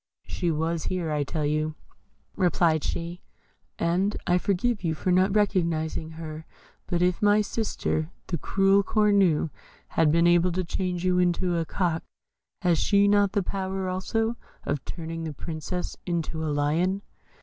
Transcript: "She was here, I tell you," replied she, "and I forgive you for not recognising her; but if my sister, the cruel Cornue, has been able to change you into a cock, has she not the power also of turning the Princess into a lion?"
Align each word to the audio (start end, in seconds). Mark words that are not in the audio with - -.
"She 0.25 0.49
was 0.49 0.85
here, 0.85 1.11
I 1.11 1.23
tell 1.23 1.45
you," 1.45 1.75
replied 2.35 2.83
she, 2.83 3.21
"and 3.77 4.17
I 4.25 4.39
forgive 4.39 4.83
you 4.83 4.95
for 4.95 5.11
not 5.11 5.35
recognising 5.35 6.13
her; 6.13 6.47
but 6.87 7.03
if 7.03 7.21
my 7.21 7.41
sister, 7.41 8.09
the 8.25 8.39
cruel 8.39 8.81
Cornue, 8.81 9.51
has 9.89 10.07
been 10.07 10.25
able 10.25 10.53
to 10.53 10.63
change 10.63 11.05
you 11.05 11.19
into 11.19 11.55
a 11.55 11.65
cock, 11.65 12.01
has 12.63 12.79
she 12.79 13.07
not 13.07 13.33
the 13.33 13.43
power 13.43 13.87
also 13.87 14.37
of 14.63 14.83
turning 14.85 15.23
the 15.23 15.33
Princess 15.35 15.95
into 16.07 16.43
a 16.43 16.49
lion?" 16.49 17.03